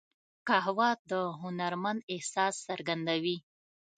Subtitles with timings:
[0.47, 3.37] قهوه د هنرمند احساس څرګندوي